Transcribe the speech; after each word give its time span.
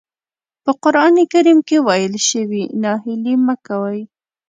په 0.63 0.71
قرآن 0.83 1.15
کريم 1.33 1.59
کې 1.67 1.77
ويل 1.87 2.15
شوي 2.29 2.63
ناهيلي 2.81 3.35
مه 3.45 3.55
کوئ. 3.67 4.01